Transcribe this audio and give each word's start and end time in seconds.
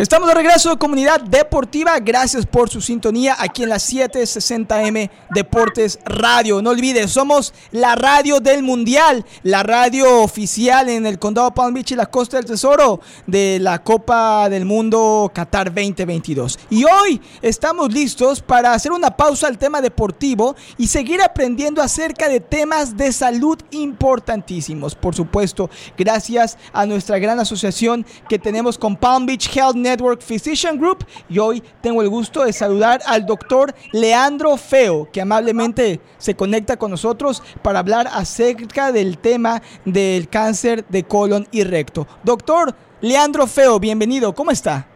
Estamos 0.00 0.30
de 0.30 0.34
regreso, 0.34 0.78
comunidad 0.78 1.20
deportiva. 1.20 1.98
Gracias 2.00 2.46
por 2.46 2.70
su 2.70 2.80
sintonía 2.80 3.36
aquí 3.38 3.64
en 3.64 3.68
la 3.68 3.76
760M 3.76 5.10
Deportes 5.28 5.98
Radio. 6.06 6.62
No 6.62 6.70
olvides, 6.70 7.10
somos 7.10 7.52
la 7.70 7.96
radio 7.96 8.40
del 8.40 8.62
Mundial, 8.62 9.26
la 9.42 9.62
radio 9.62 10.22
oficial 10.22 10.88
en 10.88 11.04
el 11.04 11.18
Condado 11.18 11.52
Palm 11.52 11.74
Beach 11.74 11.92
y 11.92 11.96
la 11.96 12.06
Costa 12.06 12.38
del 12.38 12.46
Tesoro 12.46 13.02
de 13.26 13.58
la 13.60 13.82
Copa 13.84 14.48
del 14.48 14.64
Mundo 14.64 15.30
Qatar 15.34 15.66
2022. 15.66 16.58
Y 16.70 16.84
hoy 16.84 17.20
estamos 17.42 17.92
listos 17.92 18.40
para 18.40 18.72
hacer 18.72 18.92
una 18.92 19.14
pausa 19.14 19.48
al 19.48 19.58
tema 19.58 19.82
deportivo 19.82 20.56
y 20.78 20.86
seguir 20.86 21.20
aprendiendo 21.20 21.82
acerca 21.82 22.30
de 22.30 22.40
temas 22.40 22.96
de 22.96 23.12
salud 23.12 23.58
importantísimos. 23.70 24.94
Por 24.94 25.14
supuesto, 25.14 25.68
gracias 25.98 26.56
a 26.72 26.86
nuestra 26.86 27.18
gran 27.18 27.38
asociación 27.38 28.06
que 28.30 28.38
tenemos 28.38 28.78
con 28.78 28.96
Palm 28.96 29.26
Beach 29.26 29.54
Health 29.54 29.76
Network 29.76 29.89
Network 29.90 30.22
Physician 30.22 30.78
Group 30.78 31.04
y 31.28 31.38
hoy 31.40 31.62
tengo 31.82 32.00
el 32.02 32.08
gusto 32.08 32.44
de 32.44 32.52
saludar 32.52 33.00
al 33.06 33.26
doctor 33.26 33.74
Leandro 33.92 34.56
Feo, 34.56 35.08
que 35.12 35.20
amablemente 35.20 36.00
se 36.16 36.36
conecta 36.36 36.76
con 36.76 36.92
nosotros 36.92 37.42
para 37.62 37.80
hablar 37.80 38.06
acerca 38.12 38.92
del 38.92 39.18
tema 39.18 39.62
del 39.84 40.28
cáncer 40.28 40.84
de 40.88 41.02
colon 41.02 41.46
y 41.50 41.64
recto. 41.64 42.06
Doctor 42.22 42.72
Leandro 43.00 43.48
Feo, 43.48 43.80
bienvenido, 43.80 44.32
¿cómo 44.32 44.52
está? 44.52 44.86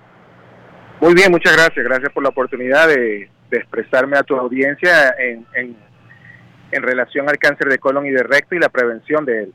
Muy 1.01 1.15
bien, 1.15 1.33
muchas 1.33 1.55
gracias. 1.57 1.85
Gracias 1.85 2.13
por 2.13 2.23
la 2.23 2.29
oportunidad 2.29 2.89
de, 2.89 3.31
expresarme 3.51 4.17
a 4.17 4.25
tu 4.25 4.35
audiencia 4.35 5.15
en, 5.17 5.47
en 6.73 6.83
relación 6.83 7.29
al 7.29 7.39
cáncer 7.39 7.69
de 7.69 7.79
colon 7.79 8.05
y 8.05 8.11
de 8.11 8.25
recto 8.25 8.57
y 8.57 8.59
la 8.59 8.69
prevención 8.69 9.25
de 9.25 9.45
él. 9.45 9.55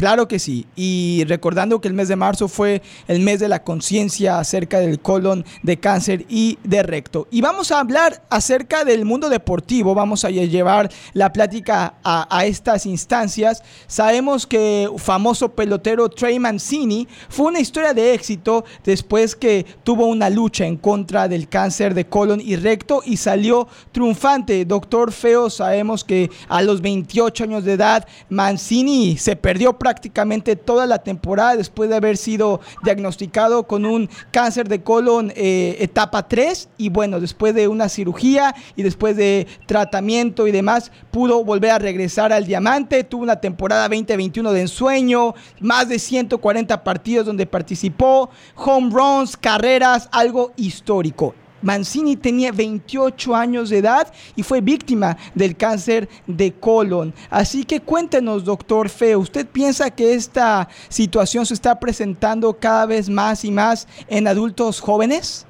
Claro 0.00 0.28
que 0.28 0.38
sí. 0.38 0.64
Y 0.76 1.24
recordando 1.28 1.82
que 1.82 1.88
el 1.88 1.92
mes 1.92 2.08
de 2.08 2.16
marzo 2.16 2.48
fue 2.48 2.80
el 3.06 3.20
mes 3.20 3.38
de 3.38 3.48
la 3.48 3.62
conciencia 3.62 4.38
acerca 4.38 4.80
del 4.80 4.98
colon, 5.00 5.44
de 5.62 5.78
cáncer 5.78 6.24
y 6.26 6.58
de 6.64 6.82
recto. 6.82 7.28
Y 7.30 7.42
vamos 7.42 7.70
a 7.70 7.80
hablar 7.80 8.22
acerca 8.30 8.84
del 8.84 9.04
mundo 9.04 9.28
deportivo. 9.28 9.94
Vamos 9.94 10.24
a 10.24 10.30
llevar 10.30 10.90
la 11.12 11.34
plática 11.34 11.96
a, 12.02 12.46
estas 12.46 12.86
instancias. 12.86 13.62
Sabemos 13.88 14.46
que 14.46 14.88
famoso 14.96 15.50
pelotero 15.50 16.08
Trey 16.08 16.38
Mancini 16.38 17.06
fue 17.28 17.48
una 17.48 17.60
historia 17.60 17.92
de 17.92 18.14
éxito 18.14 18.64
después 18.82 19.36
que 19.36 19.66
tuvo 19.84 20.06
una 20.06 20.30
lucha 20.30 20.64
en 20.64 20.78
contra 20.78 21.28
del 21.28 21.46
cáncer 21.46 21.92
de 21.92 22.06
colon 22.06 22.40
y 22.40 22.56
recto 22.56 23.02
y 23.04 23.18
salió 23.18 23.68
triunfante. 23.92 24.64
Doctor 24.64 25.12
Feo, 25.12 25.50
sabemos 25.50 26.04
que 26.04 26.30
a 26.48 26.62
los 26.62 26.80
28 26.80 27.44
años 27.44 27.64
de 27.66 27.74
edad 27.74 28.08
Mancini 28.30 29.18
se 29.18 29.36
perdió 29.36 29.74
prácticamente 29.74 29.89
prácticamente 29.90 30.54
toda 30.54 30.86
la 30.86 30.98
temporada 30.98 31.56
después 31.56 31.90
de 31.90 31.96
haber 31.96 32.16
sido 32.16 32.60
diagnosticado 32.84 33.64
con 33.64 33.84
un 33.84 34.08
cáncer 34.30 34.68
de 34.68 34.84
colon 34.84 35.32
eh, 35.34 35.78
etapa 35.80 36.28
3 36.28 36.68
y 36.78 36.90
bueno, 36.90 37.18
después 37.18 37.56
de 37.56 37.66
una 37.66 37.88
cirugía 37.88 38.54
y 38.76 38.84
después 38.84 39.16
de 39.16 39.48
tratamiento 39.66 40.46
y 40.46 40.52
demás, 40.52 40.92
pudo 41.10 41.42
volver 41.42 41.72
a 41.72 41.80
regresar 41.80 42.32
al 42.32 42.46
diamante, 42.46 43.02
tuvo 43.02 43.24
una 43.24 43.40
temporada 43.40 43.88
2021 43.88 44.52
de 44.52 44.60
ensueño, 44.60 45.34
más 45.58 45.88
de 45.88 45.98
140 45.98 46.84
partidos 46.84 47.26
donde 47.26 47.46
participó, 47.46 48.30
home 48.54 48.90
runs, 48.92 49.36
carreras, 49.36 50.08
algo 50.12 50.52
histórico. 50.54 51.34
Mancini 51.62 52.16
tenía 52.16 52.52
28 52.52 53.34
años 53.34 53.70
de 53.70 53.78
edad 53.78 54.12
y 54.36 54.42
fue 54.42 54.60
víctima 54.60 55.16
del 55.34 55.56
cáncer 55.56 56.08
de 56.26 56.52
colon. 56.52 57.14
Así 57.28 57.64
que 57.64 57.80
cuéntenos, 57.80 58.44
doctor 58.44 58.88
Feo, 58.88 59.18
¿usted 59.18 59.46
piensa 59.46 59.90
que 59.90 60.14
esta 60.14 60.68
situación 60.88 61.46
se 61.46 61.54
está 61.54 61.78
presentando 61.78 62.54
cada 62.54 62.86
vez 62.86 63.08
más 63.08 63.44
y 63.44 63.50
más 63.50 63.86
en 64.08 64.26
adultos 64.26 64.80
jóvenes? 64.80 65.46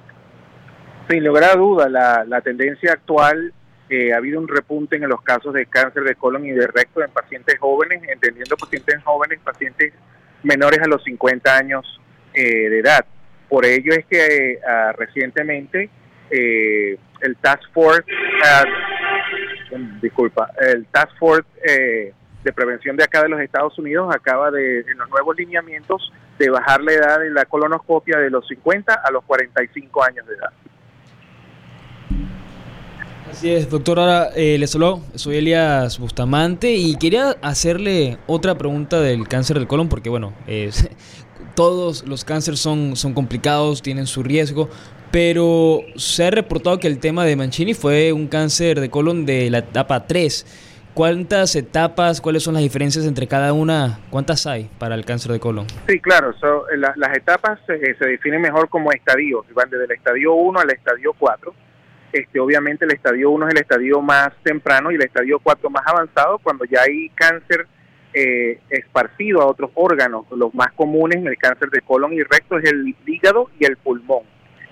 Sin 1.08 1.24
lugar 1.24 1.44
a 1.44 1.56
duda, 1.56 1.88
la, 1.88 2.40
tendencia 2.40 2.92
actual 2.92 3.52
eh, 3.88 4.12
ha 4.12 4.18
habido 4.18 4.38
un 4.38 4.46
repunte 4.46 4.96
en 4.96 5.08
los 5.08 5.20
casos 5.22 5.52
de 5.52 5.66
cáncer 5.66 6.04
de 6.04 6.14
colon 6.14 6.46
y 6.46 6.52
de 6.52 6.66
recto 6.68 7.02
en 7.02 7.10
pacientes 7.10 7.58
jóvenes, 7.58 8.00
entendiendo 8.08 8.56
pacientes 8.56 9.02
jóvenes, 9.02 9.40
pacientes 9.44 9.92
menores 10.44 10.78
a 10.80 10.86
los 10.86 11.02
50 11.02 11.56
años 11.56 12.00
eh, 12.32 12.68
de 12.68 12.78
edad. 12.78 13.04
Por 13.48 13.64
ello 13.66 13.92
es 13.92 14.06
que 14.06 14.52
eh, 14.52 14.60
ah, 14.64 14.92
recientemente 14.96 15.90
eh, 16.30 16.98
el 17.20 17.36
Task 17.36 17.62
Force, 17.72 18.04
disculpa, 20.00 20.50
el 20.60 20.86
Task 20.86 21.10
Force 21.18 21.48
eh, 21.66 22.12
de 22.42 22.52
Prevención 22.52 22.96
de 22.96 23.04
acá 23.04 23.22
de 23.22 23.28
los 23.28 23.41
Estados 23.41 23.78
Unidos 23.78 24.14
acaba 24.14 24.50
de, 24.50 24.80
en 24.80 24.98
los 24.98 25.10
nuevos 25.10 25.36
lineamientos, 25.36 26.12
de 26.38 26.48
bajar 26.48 26.80
la 26.82 26.92
edad 26.92 27.20
de 27.20 27.30
la 27.30 27.44
colonoscopia 27.44 28.18
de 28.18 28.30
los 28.30 28.46
50 28.48 28.94
a 28.94 29.10
los 29.10 29.24
45 29.24 30.04
años 30.04 30.26
de 30.26 30.34
edad. 30.34 30.52
Así 33.30 33.52
es, 33.52 33.70
doctor. 33.70 34.00
Ahora 34.00 34.30
eh, 34.34 34.56
les 34.58 34.70
saludo, 34.70 35.02
soy 35.14 35.36
Elias 35.36 35.98
Bustamante 35.98 36.72
y 36.72 36.97
quería 36.97 37.36
hacerle 37.42 38.18
otra 38.26 38.56
pregunta 38.56 39.00
del 39.00 39.28
cáncer 39.28 39.58
del 39.58 39.68
colon, 39.68 39.88
porque 39.88 40.08
bueno, 40.08 40.32
todos 41.54 42.06
los 42.06 42.24
cánceres 42.24 42.58
son, 42.58 42.97
son 42.97 43.12
complicados, 43.12 43.82
tienen 43.82 44.06
su 44.06 44.22
riesgo, 44.22 44.68
pero 45.10 45.81
se 45.97 46.26
ha 46.26 46.31
reportado 46.31 46.78
que 46.78 46.87
el 46.87 46.98
tema 46.98 47.25
de 47.25 47.37
Mancini 47.37 47.75
fue 47.75 48.12
un 48.12 48.28
cáncer 48.28 48.81
de 48.81 48.91
colon 48.91 49.26
de 49.26 49.50
la 49.50 49.59
etapa 49.59 50.06
3. 50.06 50.69
¿Cuántas 50.94 51.54
etapas, 51.54 52.21
cuáles 52.21 52.43
son 52.43 52.54
las 52.54 52.62
diferencias 52.62 53.06
entre 53.06 53.26
cada 53.26 53.53
una? 53.53 54.00
¿Cuántas 54.10 54.47
hay 54.47 54.69
para 54.78 54.97
el 54.97 55.04
cáncer 55.04 55.32
de 55.32 55.41
colon? 55.41 55.66
Sí, 55.88 56.00
claro, 56.00 56.34
las 56.76 57.16
etapas 57.16 57.60
eh, 57.69 57.94
se 57.98 58.06
definen 58.06 58.41
mejor 58.41 58.69
como 58.69 58.91
estadios, 58.93 59.47
van 59.54 59.71
desde 59.71 59.84
el 59.84 59.93
estadio 59.93 60.34
1 60.34 60.60
al 60.60 60.71
estadio 60.71 61.15
4. 61.16 61.54
Este, 62.12 62.41
obviamente 62.41 62.84
el 62.84 62.91
estadio 62.91 63.31
1 63.31 63.48
es 63.48 63.54
el 63.54 63.60
estadio 63.60 64.00
más 64.00 64.31
temprano 64.42 64.91
y 64.91 64.97
el 64.97 65.03
estadio 65.03 65.38
4 65.38 65.71
más 65.71 65.87
avanzado 65.87 66.38
cuando 66.38 66.65
ya 66.65 66.82
hay 66.82 67.09
cáncer 67.10 67.69
eh, 68.12 68.59
esparcido 68.69 69.42
a 69.42 69.47
otros 69.47 69.71
órganos. 69.75 70.27
Los 70.32 70.53
más 70.54 70.72
comunes 70.72 71.19
en 71.19 71.28
el 71.28 71.38
cáncer 71.38 71.71
de 71.71 71.82
colon 71.82 72.12
y 72.12 72.22
recto 72.22 72.59
es 72.59 72.65
el 72.65 72.94
hígado 73.06 73.48
y 73.60 73.65
el 73.65 73.77
pulmón. 73.77 74.25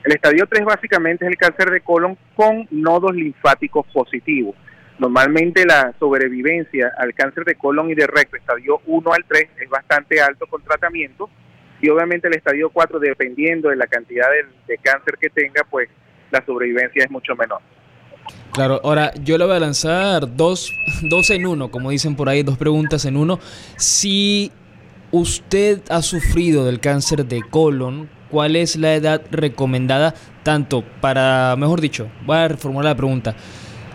El 0.04 0.12
estadio 0.12 0.47
3 0.47 0.64
básicamente 0.64 1.25
es 1.25 1.31
el 1.31 1.36
cáncer 1.36 1.70
de 1.70 1.81
colon 1.81 2.16
con 2.36 2.66
nodos 2.70 3.14
linfáticos 3.14 3.86
positivos. 3.92 4.54
Normalmente 4.98 5.64
la 5.64 5.94
sobrevivencia 5.98 6.92
al 6.98 7.14
cáncer 7.14 7.44
de 7.44 7.54
colon 7.54 7.91
y 7.91 7.94
de 7.94 8.06
recto, 8.06 8.37
estadio 8.37 8.81
1 8.87 9.12
al 9.12 9.25
3, 9.26 9.48
es 9.60 9.69
bastante 9.69 10.20
alto 10.20 10.47
con 10.47 10.62
tratamiento 10.62 11.31
y 11.81 11.88
obviamente 11.88 12.26
el 12.26 12.34
estadio 12.34 12.70
4, 12.70 12.98
dependiendo 12.98 13.69
de 13.69 13.76
la 13.76 13.87
cantidad 13.87 14.26
de, 14.66 14.78
cáncer 14.78 15.16
que 15.20 15.31
tenga, 15.31 15.62
pues 15.70 15.88
la 16.31 16.44
sobrevivencia 16.44 17.04
es 17.04 17.10
mucho 17.10 17.37
menor. 17.37 17.60
Claro, 18.53 18.81
ahora 18.82 19.12
yo 19.22 19.38
le 19.38 19.44
voy 19.44 19.54
a 19.54 19.60
lanzar 19.60 20.34
dos, 20.37 20.72
dos 21.03 21.31
en 21.31 21.47
uno, 21.47 21.70
como 21.70 21.91
dicen 21.91 22.16
por 22.16 22.28
ahí, 22.28 22.42
dos 22.42 22.58
preguntas 22.58 23.04
en 23.04 23.16
uno. 23.16 23.38
Si 23.76 24.50
usted 25.12 25.81
ha 25.91 26.03
sufrido 26.03 26.64
del 26.64 26.81
cáncer 26.81 27.25
de 27.25 27.42
colon, 27.42 28.10
cuál 28.30 28.56
es 28.56 28.76
la 28.76 28.94
edad 28.94 29.22
recomendada 29.30 30.14
tanto 30.48 30.82
para, 31.02 31.56
mejor 31.56 31.80
dicho, 31.80 32.08
voy 32.24 32.38
a 32.38 32.48
reformular 32.48 32.86
la 32.86 32.96
pregunta, 32.96 33.34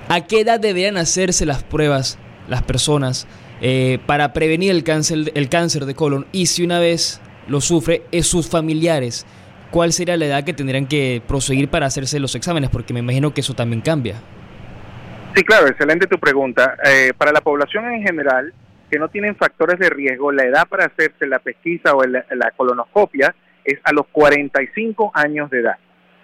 ¿a 0.08 0.22
qué 0.22 0.42
edad 0.42 0.60
deberían 0.60 0.98
hacerse 0.98 1.48
las 1.48 1.64
pruebas 1.64 2.20
las 2.48 2.62
personas 2.62 3.28
eh, 3.60 3.98
para 4.06 4.34
prevenir 4.34 4.70
el 4.70 4.84
cáncer, 4.84 5.86
de 5.86 5.96
colon? 5.96 6.28
Y 6.32 6.46
si 6.48 6.64
una 6.64 6.78
vez 6.80 7.22
lo 7.48 7.60
sufre, 7.60 8.04
es 8.12 8.28
sus 8.28 8.48
familiares, 8.50 9.26
¿cuál 9.72 9.94
sería 9.94 10.16
la 10.16 10.26
edad 10.26 10.44
que 10.44 10.54
tendrían 10.54 10.86
que 10.86 11.22
proseguir 11.28 11.70
para 11.70 11.88
hacerse 11.88 12.20
los 12.20 12.36
exámenes? 12.36 12.70
Porque 12.70 12.94
me 12.94 13.00
imagino 13.00 13.34
que 13.34 13.42
eso 13.42 13.56
también 13.56 13.82
cambia. 13.82 14.18
Sí, 15.36 15.44
claro, 15.44 15.68
excelente 15.68 16.06
tu 16.06 16.20
pregunta. 16.20 16.78
Eh, 16.86 17.14
para 17.18 17.32
la 17.32 17.42
población 17.42 17.92
en 17.92 18.04
general, 18.04 18.54
que 18.92 19.00
no 19.00 19.08
tienen 19.08 19.36
factores 19.36 19.80
de 19.80 19.90
riesgo, 19.90 20.32
la 20.32 20.44
edad 20.44 20.68
para 20.68 20.86
hacerse 20.86 21.26
la 21.26 21.40
pesquisa 21.40 21.96
o 21.96 22.04
la 22.06 22.52
colonoscopia 22.56 23.34
es 23.66 23.80
a 23.84 23.94
los 23.94 24.08
45 24.08 25.12
años 25.14 25.50
de 25.50 25.60
edad. 25.60 25.78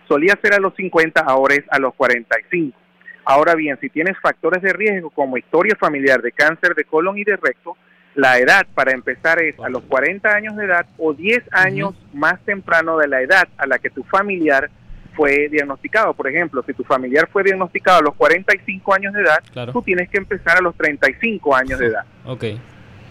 Solía 0.07 0.37
ser 0.41 0.53
a 0.53 0.59
los 0.59 0.75
50, 0.75 1.21
ahora 1.21 1.55
es 1.55 1.63
a 1.69 1.79
los 1.79 1.93
45. 1.95 2.77
Ahora 3.25 3.53
bien, 3.55 3.77
si 3.79 3.89
tienes 3.89 4.17
factores 4.19 4.61
de 4.61 4.73
riesgo 4.73 5.11
como 5.11 5.37
historia 5.37 5.75
familiar 5.79 6.21
de 6.21 6.31
cáncer 6.31 6.73
de 6.73 6.83
colon 6.83 7.17
y 7.17 7.23
de 7.23 7.37
recto, 7.37 7.77
la 8.15 8.39
edad 8.39 8.65
para 8.73 8.91
empezar 8.91 9.41
es 9.41 9.59
a 9.59 9.69
los 9.69 9.83
40 9.83 10.27
años 10.29 10.55
de 10.55 10.65
edad 10.65 10.85
o 10.97 11.13
10 11.13 11.43
años 11.51 11.93
más 12.13 12.39
temprano 12.43 12.97
de 12.97 13.07
la 13.07 13.21
edad 13.21 13.47
a 13.57 13.67
la 13.67 13.77
que 13.77 13.89
tu 13.89 14.03
familiar 14.03 14.69
fue 15.15 15.47
diagnosticado. 15.49 16.13
Por 16.13 16.27
ejemplo, 16.27 16.63
si 16.65 16.73
tu 16.73 16.83
familiar 16.83 17.29
fue 17.31 17.43
diagnosticado 17.43 17.99
a 17.99 18.01
los 18.01 18.15
45 18.15 18.93
años 18.93 19.13
de 19.13 19.21
edad, 19.21 19.71
tú 19.71 19.81
tienes 19.81 20.09
que 20.09 20.17
empezar 20.17 20.57
a 20.57 20.61
los 20.61 20.75
35 20.75 21.55
años 21.55 21.79
de 21.79 21.87
edad. 21.87 22.05
Okay. 22.25 22.59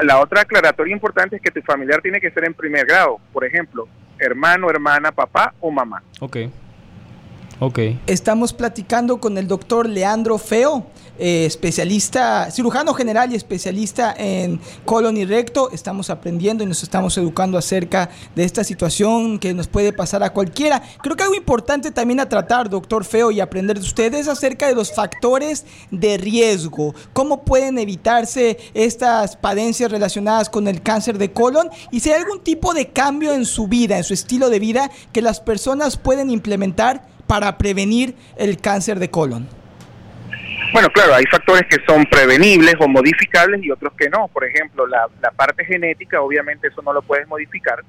La 0.00 0.20
otra 0.20 0.42
aclaratoria 0.42 0.92
importante 0.92 1.36
es 1.36 1.42
que 1.42 1.50
tu 1.50 1.60
familiar 1.62 2.00
tiene 2.00 2.20
que 2.20 2.30
ser 2.30 2.44
en 2.44 2.54
primer 2.54 2.86
grado. 2.86 3.20
Por 3.32 3.44
ejemplo, 3.44 3.88
hermano, 4.18 4.70
hermana, 4.70 5.12
papá 5.12 5.54
o 5.60 5.70
mamá. 5.70 6.02
Ok. 6.20 6.50
Ok. 7.60 7.80
Estamos 8.06 8.52
platicando 8.52 9.18
con 9.18 9.36
el 9.36 9.48
doctor 9.48 9.88
Leandro 9.88 10.38
Feo, 10.38 10.86
eh, 11.18 11.44
especialista, 11.44 12.52
cirujano 12.52 12.94
general 12.94 13.32
y 13.32 13.34
especialista 13.34 14.14
en 14.16 14.60
colon 14.84 15.16
y 15.16 15.24
recto. 15.24 15.68
Estamos 15.72 16.08
aprendiendo 16.08 16.62
y 16.62 16.68
nos 16.68 16.84
estamos 16.84 17.18
educando 17.18 17.58
acerca 17.58 18.10
de 18.36 18.44
esta 18.44 18.62
situación 18.62 19.40
que 19.40 19.54
nos 19.54 19.66
puede 19.66 19.92
pasar 19.92 20.22
a 20.22 20.32
cualquiera. 20.32 20.80
Creo 21.02 21.16
que 21.16 21.24
algo 21.24 21.34
importante 21.34 21.90
también 21.90 22.20
a 22.20 22.28
tratar, 22.28 22.70
doctor 22.70 23.04
Feo, 23.04 23.32
y 23.32 23.40
aprender 23.40 23.80
de 23.80 23.84
ustedes 23.84 24.28
acerca 24.28 24.68
de 24.68 24.76
los 24.76 24.92
factores 24.92 25.66
de 25.90 26.16
riesgo. 26.16 26.94
¿Cómo 27.12 27.42
pueden 27.42 27.76
evitarse 27.78 28.56
estas 28.72 29.34
padencias 29.34 29.90
relacionadas 29.90 30.48
con 30.48 30.68
el 30.68 30.80
cáncer 30.80 31.18
de 31.18 31.32
colon? 31.32 31.70
Y 31.90 31.98
si 31.98 32.12
hay 32.12 32.20
algún 32.22 32.44
tipo 32.44 32.72
de 32.72 32.90
cambio 32.90 33.32
en 33.32 33.44
su 33.44 33.66
vida, 33.66 33.96
en 33.96 34.04
su 34.04 34.14
estilo 34.14 34.48
de 34.48 34.60
vida, 34.60 34.92
que 35.12 35.22
las 35.22 35.40
personas 35.40 35.96
pueden 35.96 36.30
implementar 36.30 37.17
para 37.28 37.56
prevenir 37.58 38.16
el 38.36 38.60
cáncer 38.60 38.98
de 38.98 39.10
colon? 39.10 39.46
Bueno, 40.72 40.88
claro, 40.90 41.14
hay 41.14 41.24
factores 41.26 41.62
que 41.68 41.76
son 41.86 42.04
prevenibles 42.06 42.74
o 42.80 42.88
modificables 42.88 43.62
y 43.62 43.70
otros 43.70 43.92
que 43.94 44.10
no. 44.10 44.28
Por 44.28 44.44
ejemplo, 44.44 44.86
la, 44.86 45.08
parte 45.36 45.64
genética, 45.64 46.20
obviamente 46.20 46.68
eso 46.68 46.82
no 46.82 46.92
lo 46.92 47.02
puedes 47.02 47.28
modificar, 47.28 47.84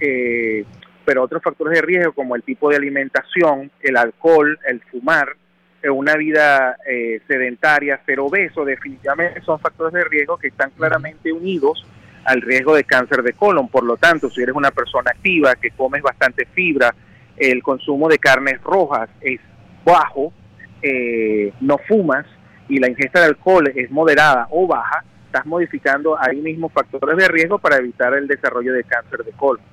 eh, 0.00 0.64
pero 1.04 1.22
otros 1.22 1.42
factores 1.42 1.74
de 1.74 1.82
riesgo 1.82 2.12
como 2.12 2.34
el 2.34 2.42
tipo 2.42 2.70
de 2.70 2.76
alimentación, 2.76 3.70
el 3.80 3.96
alcohol, 3.96 4.58
el 4.66 4.80
fumar, 4.90 5.36
eh, 5.82 5.90
una 5.90 6.16
vida 6.16 6.76
eh, 6.88 7.20
sedentaria, 7.28 8.00
ser 8.04 8.18
obeso, 8.18 8.64
definitivamente 8.64 9.40
son 9.42 9.60
factores 9.60 9.92
de 9.92 10.04
riesgo 10.04 10.36
que 10.36 10.48
están 10.48 10.70
claramente 10.70 11.32
unidos 11.32 11.86
al 12.24 12.40
riesgo 12.40 12.74
de 12.74 12.84
cáncer 12.84 13.22
de 13.22 13.34
colon. 13.34 13.68
Por 13.68 13.84
lo 13.84 13.96
tanto, 13.96 14.30
si 14.30 14.42
eres 14.42 14.54
una 14.56 14.72
persona 14.72 15.12
activa, 15.12 15.54
que 15.54 15.70
comes 15.70 16.02
bastante 16.02 16.44
fibra, 16.46 16.92
el 17.36 17.62
consumo 17.62 18.08
de 18.08 18.18
carnes 18.18 18.60
rojas 18.62 19.08
es 19.20 19.40
bajo, 19.84 20.32
eh, 20.82 21.52
no 21.60 21.78
fumas 21.78 22.26
y 22.68 22.78
la 22.78 22.88
ingesta 22.88 23.20
de 23.20 23.26
alcohol 23.26 23.72
es 23.74 23.90
moderada 23.90 24.48
o 24.50 24.66
baja, 24.66 25.04
estás 25.26 25.46
modificando 25.46 26.16
ahí 26.20 26.40
mismo 26.40 26.68
factores 26.68 27.16
de 27.16 27.28
riesgo 27.28 27.58
para 27.58 27.76
evitar 27.76 28.14
el 28.14 28.26
desarrollo 28.26 28.72
de 28.72 28.84
cáncer 28.84 29.24
de 29.24 29.32
colon 29.32 29.64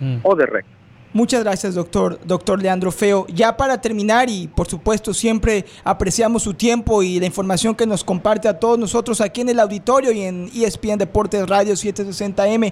mm. 0.00 0.18
o 0.22 0.34
de 0.34 0.46
recto. 0.46 0.75
Muchas 1.16 1.42
gracias, 1.44 1.74
doctor, 1.74 2.20
doctor 2.26 2.60
Leandro 2.60 2.92
Feo. 2.92 3.26
Ya 3.28 3.56
para 3.56 3.80
terminar, 3.80 4.28
y 4.28 4.48
por 4.48 4.68
supuesto 4.68 5.14
siempre 5.14 5.64
apreciamos 5.82 6.42
su 6.42 6.52
tiempo 6.52 7.02
y 7.02 7.18
la 7.18 7.24
información 7.24 7.74
que 7.74 7.86
nos 7.86 8.04
comparte 8.04 8.48
a 8.48 8.58
todos 8.58 8.78
nosotros 8.78 9.22
aquí 9.22 9.40
en 9.40 9.48
el 9.48 9.58
auditorio 9.58 10.12
y 10.12 10.20
en 10.20 10.50
ESPN 10.54 10.98
Deportes 10.98 11.48
Radio 11.48 11.72
760M. 11.72 12.70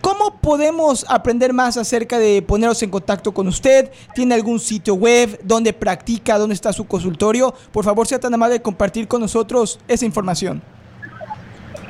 ¿Cómo 0.00 0.40
podemos 0.40 1.04
aprender 1.06 1.52
más 1.52 1.76
acerca 1.76 2.18
de 2.18 2.40
ponernos 2.40 2.82
en 2.82 2.88
contacto 2.88 3.34
con 3.34 3.46
usted? 3.46 3.90
¿Tiene 4.14 4.36
algún 4.36 4.58
sitio 4.58 4.94
web? 4.94 5.38
¿Dónde 5.42 5.74
practica? 5.74 6.38
¿Dónde 6.38 6.54
está 6.54 6.72
su 6.72 6.86
consultorio? 6.86 7.52
Por 7.72 7.84
favor, 7.84 8.06
sea 8.06 8.18
tan 8.18 8.32
amable 8.32 8.54
de 8.54 8.62
compartir 8.62 9.06
con 9.06 9.20
nosotros 9.20 9.78
esa 9.86 10.06
información. 10.06 10.62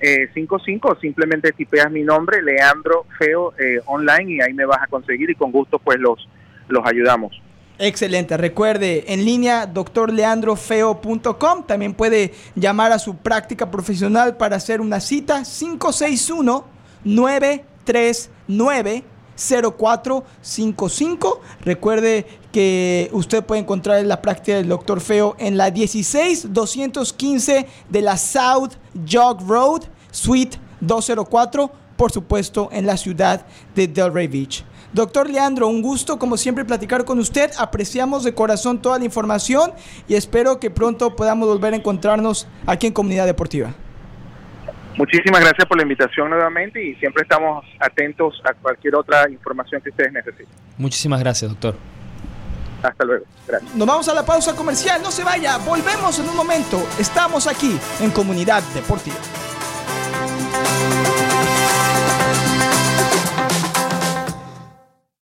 561-939-0455, 0.00 0.80
o 0.82 0.94
simplemente 1.00 1.52
tipeas 1.52 1.90
mi 1.90 2.02
nombre, 2.02 2.40
Leandro 2.42 3.06
Feo, 3.18 3.52
eh, 3.58 3.80
online, 3.86 4.34
y 4.34 4.40
ahí 4.40 4.54
me 4.54 4.64
vas 4.64 4.82
a 4.82 4.86
conseguir 4.86 5.28
y 5.30 5.34
con 5.34 5.52
gusto 5.52 5.78
pues 5.78 5.98
los, 5.98 6.26
los 6.68 6.86
ayudamos. 6.86 7.38
Excelente. 7.80 8.36
Recuerde, 8.36 9.04
en 9.12 9.24
línea 9.24 9.66
doctorleandrofeo.com. 9.66 11.66
También 11.66 11.94
puede 11.94 12.32
llamar 12.56 12.90
a 12.92 12.98
su 12.98 13.18
práctica 13.18 13.70
profesional 13.70 14.36
para 14.36 14.56
hacer 14.56 14.80
una 14.80 14.98
cita 15.00 15.44
561 15.44 16.66
939 17.04 19.04
0455. 19.38 21.40
Recuerde 21.60 22.26
que 22.52 23.08
usted 23.12 23.44
puede 23.44 23.60
encontrar 23.60 24.04
la 24.04 24.20
práctica 24.20 24.56
del 24.56 24.68
Doctor 24.68 25.00
Feo 25.00 25.36
en 25.38 25.56
la 25.56 25.70
16215 25.70 27.66
de 27.88 28.02
la 28.02 28.16
South 28.16 28.72
Jog 29.10 29.46
Road, 29.46 29.82
Suite 30.10 30.58
204, 30.80 31.70
por 31.96 32.10
supuesto, 32.12 32.68
en 32.72 32.86
la 32.86 32.96
ciudad 32.96 33.44
de 33.74 33.88
Delray 33.88 34.28
Beach. 34.28 34.64
Doctor 34.92 35.28
Leandro, 35.28 35.66
un 35.68 35.82
gusto 35.82 36.18
como 36.18 36.38
siempre 36.38 36.64
platicar 36.64 37.04
con 37.04 37.18
usted. 37.18 37.50
Apreciamos 37.58 38.24
de 38.24 38.34
corazón 38.34 38.80
toda 38.80 38.98
la 38.98 39.04
información 39.04 39.72
y 40.08 40.14
espero 40.14 40.58
que 40.58 40.70
pronto 40.70 41.14
podamos 41.14 41.46
volver 41.46 41.74
a 41.74 41.76
encontrarnos 41.76 42.46
aquí 42.66 42.86
en 42.86 42.94
Comunidad 42.94 43.26
Deportiva. 43.26 43.74
Muchísimas 44.98 45.40
gracias 45.40 45.64
por 45.68 45.76
la 45.76 45.84
invitación 45.84 46.28
nuevamente 46.28 46.84
y 46.84 46.96
siempre 46.96 47.22
estamos 47.22 47.64
atentos 47.78 48.42
a 48.44 48.52
cualquier 48.52 48.96
otra 48.96 49.30
información 49.30 49.80
que 49.80 49.90
ustedes 49.90 50.12
necesiten. 50.12 50.48
Muchísimas 50.76 51.20
gracias, 51.20 51.48
doctor. 51.48 51.76
Hasta 52.82 53.04
luego. 53.04 53.24
Gracias. 53.46 53.74
Nos 53.76 53.86
vamos 53.86 54.08
a 54.08 54.14
la 54.14 54.26
pausa 54.26 54.56
comercial. 54.56 55.00
No 55.00 55.12
se 55.12 55.22
vaya. 55.22 55.56
Volvemos 55.58 56.18
en 56.18 56.28
un 56.28 56.34
momento. 56.34 56.84
Estamos 56.98 57.46
aquí 57.46 57.78
en 58.00 58.10
Comunidad 58.10 58.60
Deportiva. 58.74 59.16